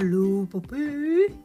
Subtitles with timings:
[0.00, 0.78] Hello，宝贝，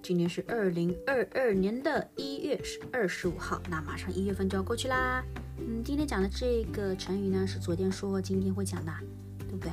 [0.04, 2.62] 今天是二零二二年的一月
[2.92, 5.26] 二十五号，那马上一月份就要过去啦。
[5.58, 8.94] 嗯，今天讲的这个成语呢，是昨天说今天会讲的，
[9.40, 9.72] 对不对？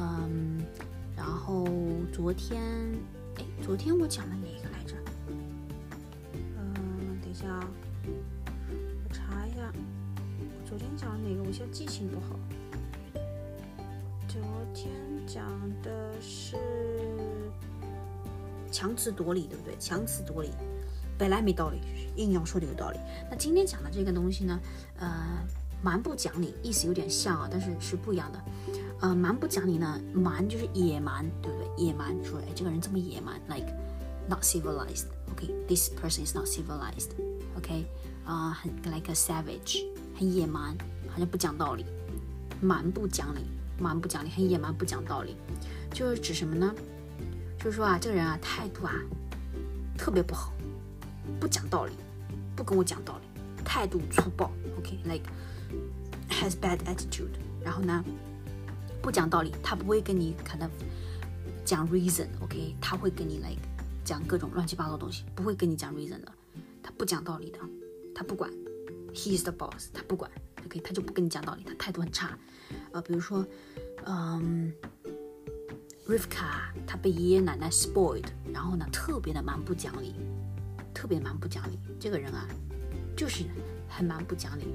[0.00, 0.58] 嗯，
[1.16, 1.64] 然后
[2.12, 2.60] 昨天，
[3.36, 4.96] 哎，昨天我讲了哪一个来着？
[6.56, 7.70] 嗯，等一下啊，
[8.04, 9.72] 我查一下，
[10.68, 11.44] 昨天讲的哪个？
[11.44, 12.36] 我现在记性不好。
[14.26, 14.42] 昨
[14.74, 14.90] 天
[15.24, 15.46] 讲
[15.84, 16.56] 的是。
[18.72, 19.76] 强词夺理，对不对？
[19.78, 20.50] 强词夺理，
[21.18, 21.78] 本来没道理，
[22.16, 22.98] 硬要说的有道理。
[23.30, 24.58] 那今天讲的这个东西呢，
[24.98, 25.46] 呃，
[25.82, 28.42] 蛮不讲理，意思有点像啊，但是是不一样的。
[29.00, 31.84] 呃，蛮不讲理呢，蛮就是野蛮，对不对？
[31.84, 33.72] 野蛮，说哎，这个人这么野蛮，like
[34.28, 35.06] not civilized。
[35.32, 37.10] OK，this person is not civilized。
[37.56, 37.84] OK，
[38.24, 39.84] 啊，很 like a savage，
[40.16, 40.76] 很野蛮，
[41.08, 41.84] 好像不讲道理，
[42.60, 43.40] 蛮不讲理，
[43.78, 45.36] 蛮不讲理，很野蛮，不讲道理，
[45.92, 46.72] 就是指什么呢？
[47.62, 48.92] 就是说啊，这个人啊，态度啊，
[49.96, 50.52] 特别不好，
[51.38, 51.92] 不讲道理，
[52.56, 54.50] 不跟我讲道理，态度粗暴。
[54.76, 55.22] OK，like
[56.28, 57.30] has bad attitude。
[57.62, 58.04] 然后呢，
[59.00, 60.68] 不讲道理，他不会跟你可能
[61.64, 62.26] 讲 reason。
[62.40, 63.62] OK，他会跟你 like
[64.04, 66.32] 讲各种乱七八糟东西，不会跟你讲 reason 的。
[66.82, 67.60] 他不讲道理的，
[68.12, 68.50] 他不管。
[69.14, 70.28] He is the boss，他不管。
[70.66, 72.36] OK，他就不跟你讲道理，他态度很差。
[72.90, 73.46] 呃，比如说，
[74.04, 74.72] 嗯。
[76.06, 76.44] Rivka，
[76.86, 80.16] 她被爷爷奶奶 spoiled，然后呢，特别的蛮不讲理，
[80.92, 81.78] 特别蛮不讲理。
[82.00, 82.46] 这个人啊，
[83.16, 83.44] 就是
[83.88, 84.74] 很蛮不讲理。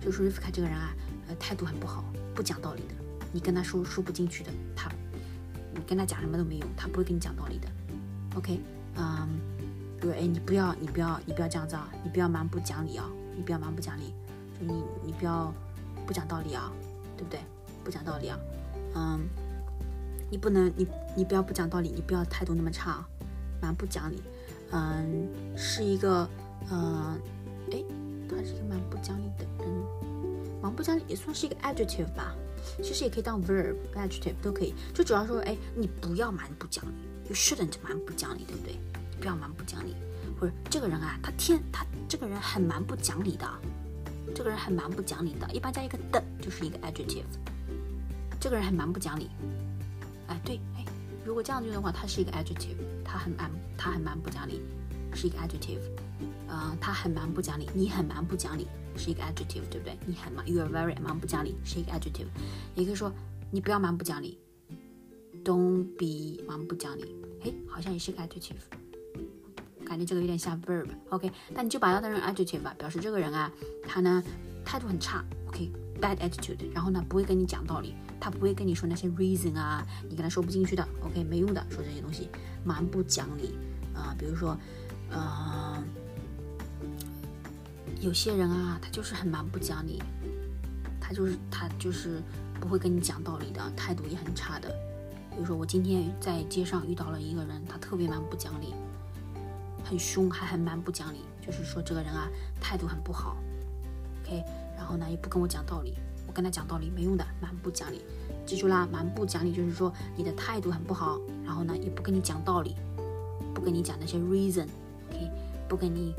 [0.00, 0.94] 就是 Rivka 这个人啊，
[1.26, 2.94] 呃，态度很不好，不讲道理的。
[3.32, 4.88] 你跟他说说不进去的，他，
[5.74, 7.68] 你跟他讲什么都没用，他不会跟你讲道理的。
[8.36, 8.60] OK，
[8.96, 9.28] 嗯，
[10.00, 13.04] 比如哎，你不要，你不要，你不要这样子啊，你不要蛮不讲理啊，
[13.36, 14.14] 你不要蛮不讲理，
[14.60, 15.52] 就你，你不要
[16.06, 16.72] 不讲道理啊，
[17.16, 17.40] 对不对？
[17.82, 18.38] 不讲道理啊，
[18.94, 19.28] 嗯。
[20.30, 23.04] 你不能，你你不要不讲道理，你不要态度那么差，
[23.60, 24.22] 蛮不讲理。
[24.70, 26.28] 嗯，是一个，
[26.70, 27.18] 嗯，
[27.72, 27.82] 哎，
[28.28, 29.68] 他是一个蛮不讲理的人，
[30.60, 32.34] 蛮不讲理也算是一个 adjective 吧，
[32.82, 34.74] 其实也可以当 verb、adjective 都可以。
[34.92, 36.90] 就主要说，哎，你不要蛮不讲理
[37.28, 38.78] ，you shouldn't 蛮不讲理，对不对？
[39.18, 39.96] 不要蛮不讲理，
[40.38, 43.48] 或者这个人啊，他天，他这个人很蛮不讲理的，
[44.34, 47.24] 这个人很蛮不讲理的，一般加一个的，就是一个 adjective。
[48.38, 49.30] 这个人很蛮不讲理。
[50.28, 50.84] 哎，对，哎，
[51.24, 54.62] 如果这样用的话，它是一个 adjective，它很蛮，它很蛮不讲理，
[55.12, 55.80] 是一个 adjective。
[56.50, 58.66] 嗯，他很蛮不讲理，你很蛮不讲理，
[58.96, 59.96] 是一个 adjective，对不对？
[60.06, 62.26] 你很蛮，you are very 蛮不讲理，是一个 adjective。
[62.74, 63.12] 也可以说
[63.50, 64.38] 你不要蛮不讲理
[65.44, 67.14] ，don't be 蛮不讲理，
[67.44, 68.56] 哎，好像也是个 adjective，
[69.84, 71.30] 感觉这个有点像 verb，OK？
[71.54, 73.52] 但你就把它当成 adjective 吧，表示这个人啊，
[73.86, 74.22] 他呢
[74.64, 75.22] 态度很差
[76.00, 77.94] bad attitude，然后呢不会跟你讲道理。
[78.20, 82.28] 他不会跟你说那些 reason 啊，你跟他说不进去的，OK，没用的，说这些东西
[82.64, 83.54] 蛮不讲理
[83.94, 84.12] 啊。
[84.18, 84.58] 比如说，
[85.08, 85.80] 呃，
[88.00, 90.02] 有些人啊，他就是很蛮不讲理，
[91.00, 92.20] 他就是他就是
[92.60, 94.68] 不会跟你讲道理的，态度也很差的。
[95.30, 98.74] 比如说，我今天在街上遇到了一个人，他特别蛮不讲理，
[99.84, 102.28] 很凶，还很蛮不讲理，就是说这个人啊，
[102.60, 103.36] 态度很不好
[104.24, 104.42] ，OK，
[104.88, 105.92] 然后呢，也不跟我讲道理。
[106.26, 108.00] 我跟他讲道理没用的，蛮不讲理，
[108.46, 112.74] 记住啦，蛮不讲理就是说你的态度很不好，然后呢也不跟你讲道理，
[113.54, 115.30] 不跟你讲那些 reason，OK，
[115.68, 116.14] 不跟你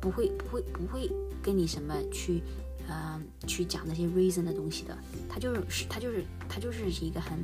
[0.00, 1.08] 不会不会不会
[1.40, 2.42] 跟你什么去
[2.88, 7.38] 嗯去讲那些 reason 的东西的，他就是他就是他就是一个很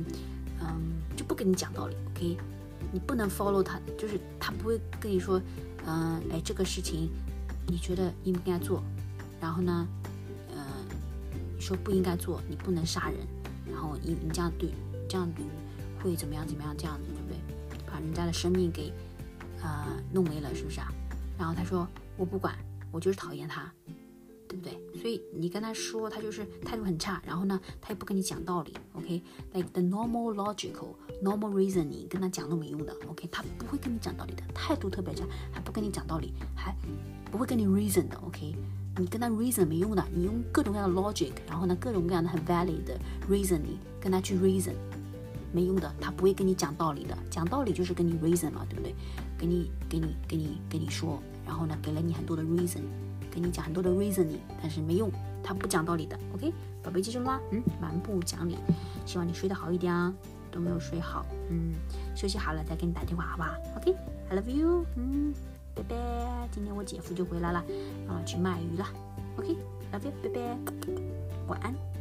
[0.59, 2.37] 嗯就不跟你讲道理，OK，
[2.91, 5.41] 你不能 follow 他，就是他不会跟你说
[5.85, 7.09] 嗯哎这个事情
[7.67, 8.83] 你觉得应不应该做，
[9.39, 9.87] 然后呢？
[11.67, 13.19] 说不应该做，你不能杀人，
[13.69, 14.69] 然后你你这样对，
[15.09, 15.29] 这样
[16.01, 17.85] 会怎么样怎么样这样子，对不对？
[17.85, 18.93] 把人家的生命给
[19.61, 20.87] 呃弄没了，是不是啊？
[21.37, 21.85] 然后他说
[22.15, 22.55] 我不管，
[22.89, 23.69] 我就是讨厌他，
[24.61, 25.01] 对不对？
[25.01, 33.27] 所以你跟他说，他就是态度很差，然后呢，他也不跟你讲道理，OK？Like the normal logical normal reasoning，跟他讲都没用的，OK？
[33.31, 36.75] 他不会跟你讲道理的，态度特别差，还不跟你讲道理，还
[37.31, 38.55] 不会跟你 reason 的，OK？
[38.99, 42.99] 你跟他 reason 没用的，你用各种各样的 logic，然后呢，各种各样的很 valid 的
[43.29, 44.73] reasoning 跟他去 reason，
[45.53, 47.15] 没用的，他不会跟你讲道理的。
[47.29, 48.95] 讲道理就是跟你 reason 嘛，对不对？
[49.37, 52.81] 给你给你给你给你说，然后呢，给了你很多的 reason，
[53.39, 55.11] 给你讲很多的 reasoning，但是没用，
[55.43, 56.17] 他不讲道理的。
[56.33, 56.51] OK，
[56.81, 57.39] 宝贝记住了吗？
[57.51, 58.57] 嗯，蛮不讲理。
[59.05, 60.11] 希望你睡得好一点啊，
[60.51, 61.25] 都没有睡好。
[61.49, 61.75] 嗯，
[62.15, 64.85] 休息好了再给你打电话，好不好？OK，I love you。
[64.95, 65.33] 嗯。
[65.75, 65.95] 拜拜，
[66.51, 67.63] 今天我姐夫就回来了，
[68.07, 68.85] 啊，去卖鱼了。
[69.37, 70.57] OK，love you，拜拜，
[71.47, 71.96] 晚安。